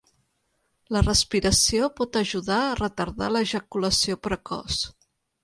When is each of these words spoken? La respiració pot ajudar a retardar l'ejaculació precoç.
La 0.95 1.03
respiració 1.03 1.89
pot 1.99 2.17
ajudar 2.23 2.57
a 2.63 2.73
retardar 2.81 3.29
l'ejaculació 3.35 4.19
precoç. 4.31 4.81